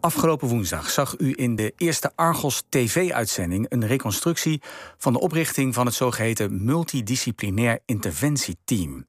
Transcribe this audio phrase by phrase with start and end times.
[0.00, 4.62] Afgelopen woensdag zag u in de eerste Argos TV-uitzending een reconstructie
[4.98, 9.06] van de oprichting van het zogeheten multidisciplinair interventieteam.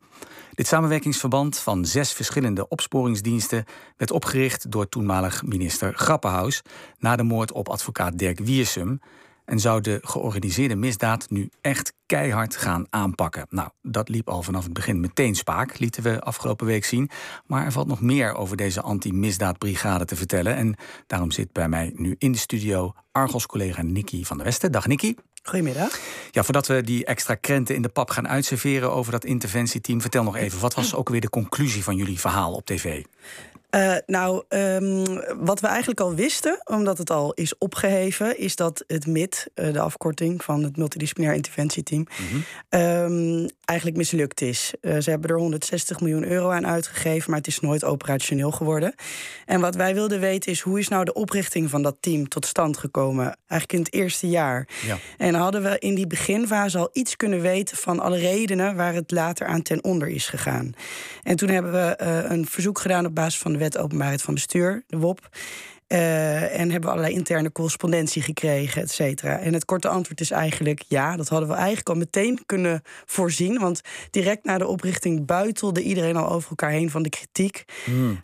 [0.53, 3.65] Dit samenwerkingsverband van zes verschillende opsporingsdiensten
[3.97, 6.61] werd opgericht door toenmalig minister Grappenhaus
[6.99, 8.99] na de moord op advocaat Dirk Wiersum
[9.45, 13.45] en zou de georganiseerde misdaad nu echt keihard gaan aanpakken.
[13.49, 17.09] Nou, dat liep al vanaf het begin meteen spaak, lieten we afgelopen week zien.
[17.45, 20.55] Maar er valt nog meer over deze anti-misdaadbrigade te vertellen.
[20.55, 20.75] En
[21.07, 24.71] daarom zit bij mij nu in de studio Argos-collega Nicky van der Westen.
[24.71, 25.15] Dag Nicky.
[25.43, 25.99] Goedemiddag.
[26.31, 30.23] Ja, voordat we die extra krenten in de pap gaan uitserveren over dat interventieteam, vertel
[30.23, 33.03] nog even, wat was ook weer de conclusie van jullie verhaal op tv?
[33.75, 35.03] Uh, nou, um,
[35.39, 39.73] wat we eigenlijk al wisten, omdat het al is opgeheven, is dat het MIT, uh,
[39.73, 42.27] de afkorting van het Multidisciplinair Interventieteam, mm
[42.69, 42.81] -hmm.
[42.81, 44.73] um, eigenlijk mislukt is.
[44.81, 48.93] Uh, ze hebben er 160 miljoen euro aan uitgegeven, maar het is nooit operationeel geworden.
[49.45, 52.45] En wat wij wilden weten is hoe is nou de oprichting van dat team tot
[52.45, 53.37] stand gekomen?
[53.47, 54.67] Eigenlijk in het eerste jaar.
[54.85, 54.97] Ja.
[55.17, 59.11] En hadden we in die beginfase al iets kunnen weten van alle redenen waar het
[59.11, 60.73] later aan ten onder is gegaan.
[61.23, 64.83] En toen hebben we een verzoek gedaan op basis van de Wet Openbaarheid van Bestuur,
[64.87, 65.29] de WOP.
[65.91, 69.39] Uh, en hebben we allerlei interne correspondentie gekregen, et cetera.
[69.39, 71.15] En het korte antwoord is eigenlijk ja.
[71.15, 73.59] Dat hadden we eigenlijk al meteen kunnen voorzien.
[73.59, 77.65] Want direct na de oprichting buitelde iedereen al over elkaar heen van de kritiek.
[77.85, 78.09] Mm.
[78.11, 78.17] Uh,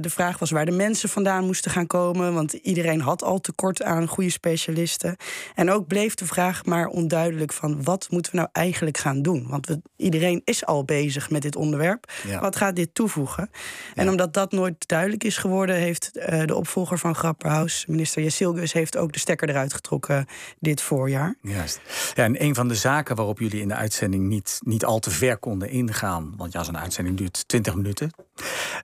[0.00, 2.34] de vraag was waar de mensen vandaan moesten gaan komen.
[2.34, 5.16] Want iedereen had al tekort aan goede specialisten.
[5.54, 9.46] En ook bleef de vraag maar onduidelijk van wat moeten we nou eigenlijk gaan doen?
[9.48, 12.12] Want we, iedereen is al bezig met dit onderwerp.
[12.26, 12.40] Ja.
[12.40, 13.50] Wat gaat dit toevoegen?
[13.52, 14.02] Ja.
[14.02, 18.72] En omdat dat nooit duidelijk is geworden, heeft uh, de opvolger van Grapperhaus, minister Jessilgus,
[18.72, 20.26] heeft ook de stekker eruit getrokken
[20.58, 21.34] dit voorjaar.
[21.42, 21.80] Juist.
[22.14, 25.10] Ja, en een van de zaken waarop jullie in de uitzending niet, niet al te
[25.10, 28.10] ver konden ingaan, want ja, zo'n uitzending duurt 20 minuten,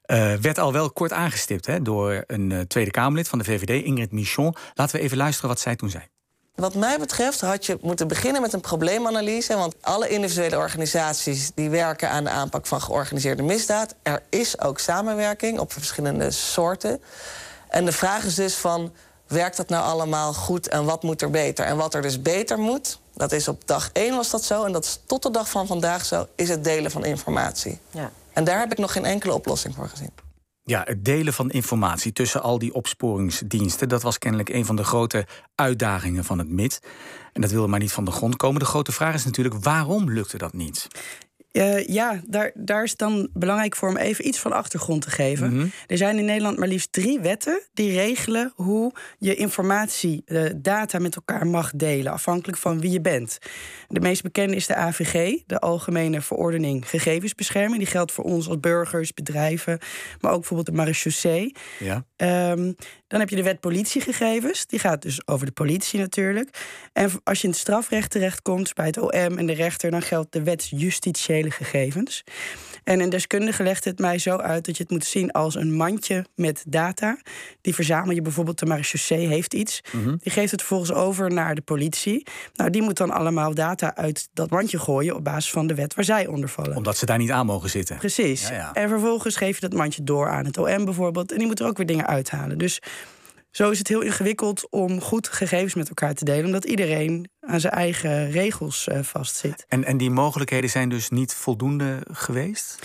[0.06, 3.84] uh, werd al wel kort aangestipt hè, door een uh, Tweede Kamerlid van de VVD,
[3.84, 4.54] Ingrid Michon.
[4.74, 6.04] Laten we even luisteren wat zij toen zei.
[6.60, 9.56] Wat mij betreft had je moeten beginnen met een probleemanalyse.
[9.56, 13.94] Want alle individuele organisaties die werken aan de aanpak van georganiseerde misdaad.
[14.02, 17.00] Er is ook samenwerking op verschillende soorten.
[17.70, 18.92] En de vraag is dus van,
[19.26, 21.64] werkt dat nou allemaal goed en wat moet er beter?
[21.64, 24.64] En wat er dus beter moet, dat is op dag één was dat zo...
[24.64, 27.78] en dat is tot de dag van vandaag zo, is het delen van informatie.
[27.90, 28.10] Ja.
[28.32, 30.10] En daar heb ik nog geen enkele oplossing voor gezien.
[30.62, 33.88] Ja, het delen van informatie tussen al die opsporingsdiensten...
[33.88, 36.80] dat was kennelijk een van de grote uitdagingen van het MIT.
[37.32, 38.60] En dat wilde maar niet van de grond komen.
[38.60, 40.86] De grote vraag is natuurlijk, waarom lukte dat niet?
[41.52, 45.52] Uh, ja, daar, daar is dan belangrijk voor om even iets van achtergrond te geven.
[45.52, 45.70] Mm -hmm.
[45.86, 50.98] Er zijn in Nederland maar liefst drie wetten die regelen hoe je informatie, uh, data
[50.98, 53.38] met elkaar mag delen, afhankelijk van wie je bent.
[53.88, 57.78] De meest bekende is de AVG, de Algemene Verordening Gegevensbescherming.
[57.78, 59.78] Die geldt voor ons als burgers, bedrijven,
[60.20, 61.54] maar ook bijvoorbeeld de marechaussee.
[61.78, 62.04] Ja.
[62.52, 64.66] Um, dan heb je de wet politiegegevens.
[64.66, 66.58] Die gaat dus over de politie natuurlijk.
[66.92, 70.32] En als je in het strafrecht terechtkomt bij het OM en de rechter, dan geldt
[70.32, 72.24] de wet justitiële gegevens.
[72.84, 75.74] En een deskundige legt het mij zo uit dat je het moet zien als een
[75.74, 77.18] mandje met data.
[77.60, 79.80] Die verzamel je bijvoorbeeld, de marechaussee heeft iets.
[79.92, 80.18] Mm-hmm.
[80.22, 82.26] Die geeft het vervolgens over naar de politie.
[82.54, 85.94] Nou, die moet dan allemaal data uit dat mandje gooien op basis van de wet
[85.94, 86.76] waar zij onder vallen.
[86.76, 87.96] Omdat ze daar niet aan mogen zitten.
[87.96, 88.48] Precies.
[88.48, 88.72] Ja, ja.
[88.72, 91.32] En vervolgens geef je dat mandje door aan het OM bijvoorbeeld.
[91.32, 92.58] En die moet er ook weer dingen uithalen.
[92.58, 92.80] Dus
[93.50, 97.60] zo is het heel ingewikkeld om goed gegevens met elkaar te delen, omdat iedereen aan
[97.60, 99.64] zijn eigen regels uh, vastzit.
[99.68, 102.78] En, en die mogelijkheden zijn dus niet voldoende geweest?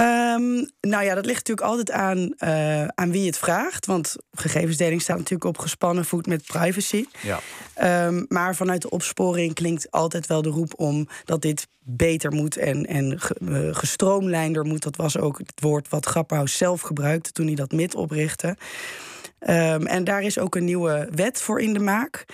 [0.00, 3.86] Um, nou ja, dat ligt natuurlijk altijd aan, uh, aan wie het vraagt.
[3.86, 7.04] Want gegevensdeling staat natuurlijk op gespannen voet met privacy.
[7.22, 7.40] Ja.
[8.06, 12.56] Um, maar vanuit de opsporing klinkt altijd wel de roep om dat dit beter moet
[12.56, 14.82] en, en uh, gestroomlijnder moet.
[14.82, 18.56] Dat was ook het woord wat Grapperhaus zelf gebruikte toen hij dat MIT oprichtte.
[19.50, 22.24] Um, en daar is ook een nieuwe wet voor in de maak.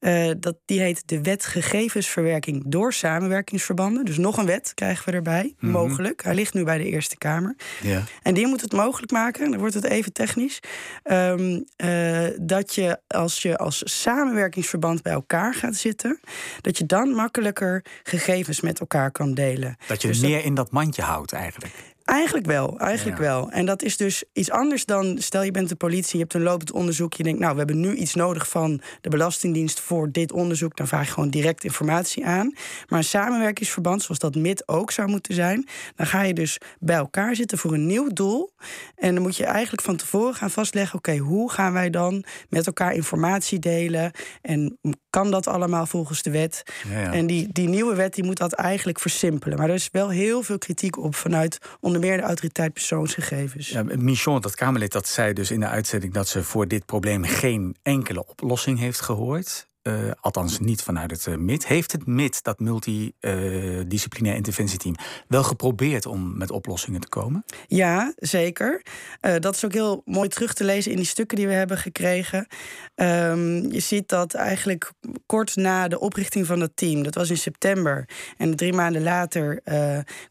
[0.00, 4.04] Uh, dat, die heet de Wet Gegevensverwerking door Samenwerkingsverbanden.
[4.04, 5.70] Dus nog een wet krijgen we erbij, -hmm.
[5.70, 6.22] mogelijk.
[6.22, 7.56] Hij ligt nu bij de Eerste Kamer.
[7.82, 8.02] Ja.
[8.22, 10.60] En die moet het mogelijk maken, dan wordt het even technisch.
[11.04, 16.20] Um, uh, dat je als je als samenwerkingsverband bij elkaar gaat zitten,
[16.60, 19.76] dat je dan makkelijker gegevens met elkaar kan delen.
[19.86, 20.44] Dat je dus meer dat...
[20.44, 21.74] in dat mandje houdt eigenlijk.
[22.04, 23.24] Eigenlijk wel, eigenlijk ja.
[23.24, 23.50] wel.
[23.50, 26.42] En dat is dus iets anders dan, stel je bent de politie, je hebt een
[26.42, 30.32] lopend onderzoek, je denkt, nou, we hebben nu iets nodig van de Belastingdienst voor dit
[30.32, 32.54] onderzoek, dan vraag je gewoon direct informatie aan.
[32.88, 36.96] Maar een samenwerkingsverband, zoals dat MIT ook zou moeten zijn, dan ga je dus bij
[36.96, 38.52] elkaar zitten voor een nieuw doel.
[38.96, 42.24] En dan moet je eigenlijk van tevoren gaan vastleggen, oké, okay, hoe gaan wij dan
[42.48, 44.12] met elkaar informatie delen?
[44.42, 44.78] En
[45.10, 46.62] kan dat allemaal volgens de wet?
[46.88, 47.12] Ja, ja.
[47.12, 49.58] En die, die nieuwe wet die moet dat eigenlijk versimpelen.
[49.58, 53.68] Maar er is wel heel veel kritiek op vanuit onder meer de autoriteit persoonsgegevens.
[53.68, 57.24] Ja, Michon, dat Kamerlid, dat zei dus in de uitzending dat ze voor dit probleem
[57.24, 59.68] geen enkele oplossing heeft gehoord.
[59.82, 61.66] Uh, althans niet vanuit het uh, MIT.
[61.66, 64.94] Heeft het MIT, dat multidisciplinair interventieteam,
[65.28, 67.44] wel geprobeerd om met oplossingen te komen?
[67.66, 68.82] Ja, zeker.
[69.20, 71.78] Uh, dat is ook heel mooi terug te lezen in die stukken die we hebben
[71.78, 72.46] gekregen.
[72.94, 74.92] Um, je ziet dat eigenlijk
[75.26, 79.62] kort na de oprichting van dat team, dat was in september, en drie maanden later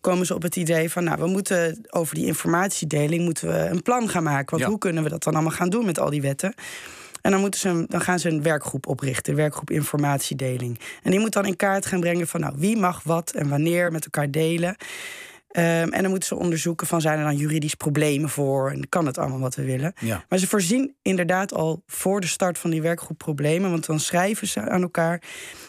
[0.01, 3.81] komen ze op het idee van, nou, we moeten over die informatiedeling moeten we een
[3.81, 4.49] plan gaan maken.
[4.49, 4.69] Want Ja.
[4.69, 6.53] hoe kunnen we dat dan allemaal gaan doen met al die wetten?
[7.29, 10.79] En dan, moeten ze, dan gaan ze een werkgroep oprichten, een werkgroep informatiedeling.
[11.03, 13.91] En die moet dan in kaart gaan brengen van nou, wie mag wat en wanneer
[13.91, 14.75] met elkaar delen.
[15.49, 19.05] Ehm, en dan moeten ze onderzoeken van zijn er dan juridisch problemen voor en kan
[19.05, 19.93] het allemaal wat we willen.
[19.99, 20.25] Ja.
[20.29, 24.47] Maar ze voorzien inderdaad al voor de start van die werkgroep problemen, want dan schrijven
[24.47, 25.21] ze aan elkaar.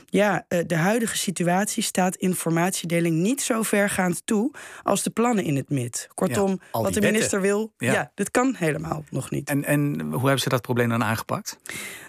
[0.06, 5.56] Ja, eh, de huidige situatie staat informatiedeling niet zo vergaand toe als de plannen in
[5.56, 6.08] het MIT.
[6.14, 7.40] Kortom, wat de minister wetten.
[7.40, 7.92] wil, Ja.
[7.92, 8.10] ja.
[8.14, 9.48] dit kan helemaal nog niet.
[9.48, 11.58] En, en hoe hebben ze dat probleem dan aangepakt?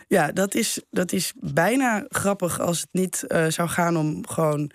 [0.07, 4.71] Ja, dat is, dat is bijna grappig als het niet eh, zou gaan om gewoon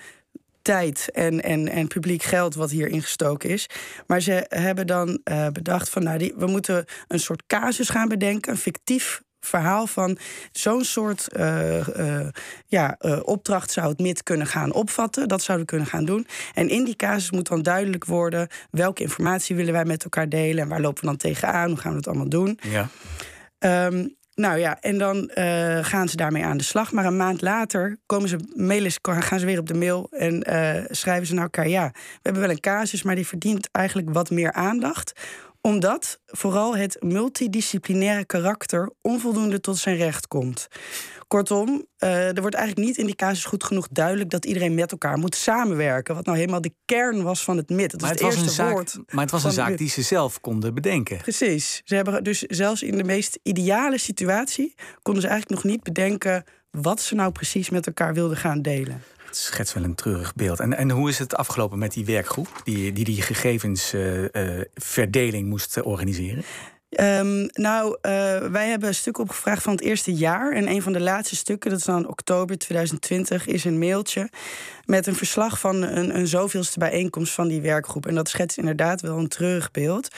[0.67, 3.69] tijd en, en, en publiek geld wat hier ingestoken is.
[4.07, 8.09] Maar ze hebben dan eh, bedacht van nou, die, we moeten een soort casus gaan
[8.09, 10.19] bedenken, een fictief verhaal van
[10.53, 12.29] zo'n soort eh, eh,
[12.67, 15.29] ja, opdracht zou het MIT kunnen gaan opvatten.
[15.29, 16.27] Dat zouden we kunnen gaan doen.
[16.55, 20.63] En in die casus moet dan duidelijk worden welke informatie willen wij met elkaar delen
[20.63, 22.59] en waar lopen we dan tegenaan, hoe gaan we dat allemaal doen.
[22.63, 22.89] Ja.
[23.59, 26.93] Ehm, nou ja, en dan eh, gaan ze daarmee aan de slag.
[26.93, 30.85] Maar een maand later komen ze, mailen, gaan ze weer op de mail en eh,
[30.91, 34.31] schrijven ze naar elkaar: ja, we hebben wel een casus, maar die verdient eigenlijk wat
[34.31, 35.13] meer aandacht
[35.67, 40.69] omdat vooral het multidisciplinaire karakter onvoldoende tot zijn recht komt.
[41.29, 44.93] Kortom, eh, er wordt eigenlijk niet in die casus goed genoeg duidelijk dat iedereen met
[44.93, 46.15] elkaar moet samenwerken.
[46.15, 47.91] Wat nou helemaal de kern was van het MIT.
[47.91, 48.99] Dat Maar het, het, was een eerste zaak, woord.
[49.07, 51.17] maar het was een zaak die ze zelf konden bedenken.
[51.17, 51.81] Precies.
[51.85, 56.45] Ze hebben dus zelfs in de meest ideale situatie konden ze eigenlijk nog niet bedenken
[56.71, 59.03] wat ze nou precies met elkaar wilden gaan delen.
[59.27, 60.61] Het schetst wel een treurig beeld.
[60.61, 65.87] En, en hoe is het afgelopen met die werkgroep die die, die gegevensverdeling moest eh,
[65.87, 66.45] organiseren?
[66.97, 70.53] Ehm, nou, eh, wij hebben stukken opgevraagd van het eerste jaar.
[70.53, 74.29] En een van de laatste stukken, dat is dan oktober 2020, is een mailtje
[74.85, 78.07] met een verslag van een, een zoveelste bijeenkomst van die werkgroep.
[78.07, 80.09] En dat schetst inderdaad wel een treurig beeld.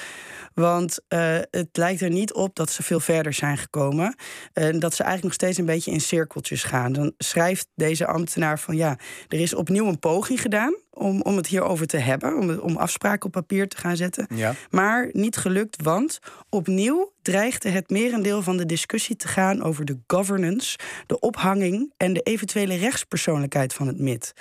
[0.54, 4.14] Want eh, het lijkt er niet op dat ze veel verder zijn gekomen.
[4.52, 6.92] En dat ze eigenlijk nog steeds een beetje in cirkeltjes gaan.
[6.92, 8.98] Dan schrijft deze ambtenaar van ja,
[9.28, 12.36] er is opnieuw een poging gedaan om, om het hierover te hebben.
[12.36, 14.26] Om, om afspraken op papier te gaan zetten.
[14.34, 14.54] Ja.
[14.70, 16.18] Maar niet gelukt, want
[16.68, 22.12] opnieuw dreigde het merendeel van de discussie te gaan over de governance, de ophanging en
[22.12, 24.32] de eventuele rechtspersoonlijkheid van het MIT.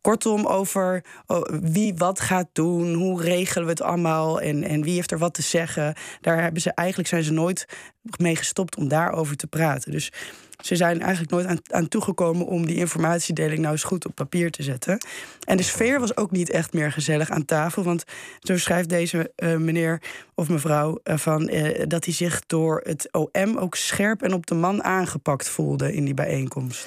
[0.00, 4.94] Kortom, over oh, wie wat gaat doen, hoe regelen we het allemaal en, en wie
[4.94, 5.94] heeft er wat te zeggen.
[6.20, 7.64] Daar hebben ze eigenlijk zijn ze nooit
[8.16, 9.92] mee gestopt om daarover te praten.
[9.92, 10.12] Dus
[10.60, 14.50] ze zijn eigenlijk nooit aan, aan toegekomen om die informatiedeling nou eens goed op papier
[14.50, 14.98] te zetten.
[15.44, 17.82] En de sfeer was ook niet echt meer gezellig aan tafel.
[17.82, 18.04] Want
[18.40, 20.02] zo schrijft deze eh, meneer
[20.34, 24.54] of mevrouw van, eh, dat hij zich door het OM ook scherp en op de
[24.54, 26.86] man aangepakt voelde in die bijeenkomst.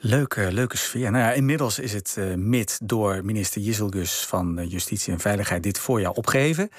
[0.00, 1.10] Leuke, leuke sfeer.
[1.10, 6.10] Nou ja, inmiddels is het MIT door minister Jisselgus van Justitie en Veiligheid dit voorjaar
[6.10, 6.70] opgeheven.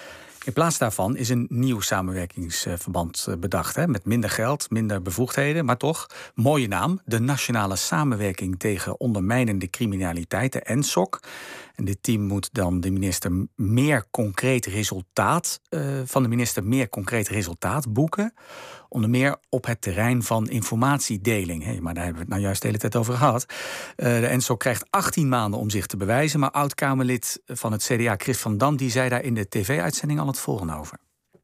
[0.48, 3.76] In plaats daarvan is een nieuw samenwerkingsverband eh, bedacht.
[3.76, 7.00] Hè, met minder geld, minder bevoegdheden, maar toch mooie naam.
[7.06, 11.20] De Nationale Samenwerking tegen Ondermijnende Criminaliteit, de NSOC.
[11.78, 16.90] En dit team moet dan de minister meer concreet resultaat eh, van de minister meer
[16.90, 18.34] concreet resultaat boeken.
[18.90, 21.64] Onder meer op het terrein van informatiedeling.
[21.64, 23.46] Hey, maar daar hebben we het nou juist de hele tijd over gehad.
[23.96, 26.40] Eh, de NSOC krijgt 18 maanden om zich te bewijzen.
[26.40, 30.28] Maar oud-Kamerlid van het CDA, Chris van Dam, die zei daar in de tv-uitzending al
[30.28, 30.98] het volgende over.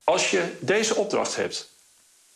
[0.04, 1.70] Als je deze opdracht hebt,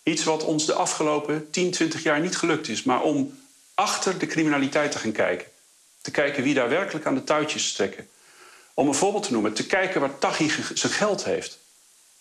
[0.03, 3.37] iets wat ons de afgelopen 10, 20 jaar niet gelukt is, maar om
[3.73, 5.47] achter de criminaliteit te gaan kijken.
[6.07, 8.09] Te kijken wie daar werkelijk aan de touwtjes trekken.
[8.73, 11.59] Om een voorbeeld te noemen, te kijken waar Taghi zijn geld heeft.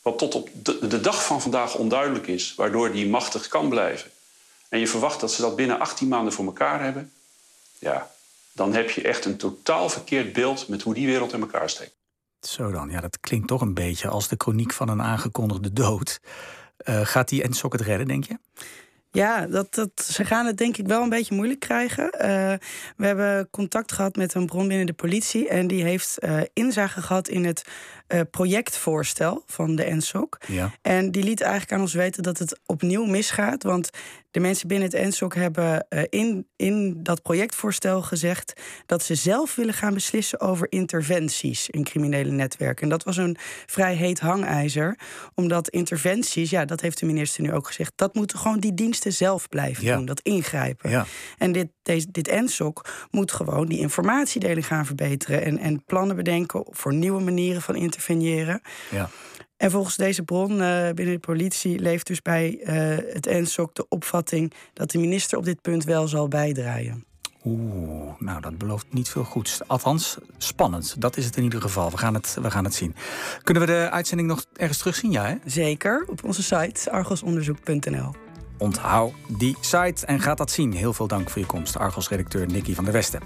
[0.02, 4.11] Wat tot op de, dag van vandaag onduidelijk is, waardoor die machtig kan blijven.
[4.69, 7.12] En je verwacht dat ze dat binnen 18 maanden voor elkaar hebben.
[7.78, 8.11] Ja,
[8.52, 11.95] dan heb je echt een totaal verkeerd beeld met hoe die wereld in elkaar steekt.
[12.40, 16.21] Zo dan, ja, dat klinkt toch een beetje als de chroniek van een aangekondigde dood.
[16.76, 18.38] Eh, gaat die NSOC het redden, denk je?
[19.17, 22.11] Ja, dat, dat, ze gaan het denk ik wel een beetje moeilijk krijgen.
[22.11, 22.55] Eh,
[22.97, 25.49] we hebben contact gehad met een bron binnen de politie.
[25.49, 27.65] En die heeft eh, inzage gehad in het
[28.31, 30.39] projectvoorstel van de NSOC.
[30.47, 30.73] Ja.
[30.83, 33.63] En die liet eigenlijk aan ons weten dat het opnieuw misgaat.
[33.63, 33.91] Want
[34.31, 38.53] de mensen binnen het NSOC hebben uh, in, in dat projectvoorstel gezegd
[38.87, 42.83] dat ze zelf willen gaan beslissen over interventies in criminele netwerken.
[42.83, 43.37] En dat was een
[43.67, 44.99] vrij heet hangijzer,
[45.35, 49.13] omdat interventies, ja, dat heeft de minister nu ook gezegd, dat moeten gewoon die diensten
[49.13, 49.97] zelf blijven Ja.
[49.97, 50.91] doen, dat ingrijpen.
[50.91, 51.07] Ja.
[51.39, 56.64] En dit, deze, dit NSOC moet gewoon die informatiedeling gaan verbeteren en, en plannen bedenken
[56.71, 58.61] voor nieuwe manieren van interveneren.
[58.90, 59.11] Ja.
[59.57, 63.88] En volgens deze bron eh, binnen de politie leeft dus bij eh, het NSOC de
[63.88, 67.05] opvatting dat de minister op dit punt wel zal bijdraaien.
[67.45, 69.61] Oeh, nou dat belooft niet veel goeds.
[69.66, 71.00] Althans, spannend.
[71.00, 71.90] Dat is het in ieder geval.
[71.90, 72.95] We gaan het, we gaan het zien.
[73.43, 75.11] Kunnen we de uitzending nog ergens terugzien?
[75.11, 75.35] Ja, hè?
[75.45, 78.25] Zeker op onze site argosonderzoek.nl.
[78.59, 80.73] Onthoud die site en gaat dat zien.
[80.73, 83.21] Heel veel dank voor je komst, Argos-redacteur Nicky van der Westen.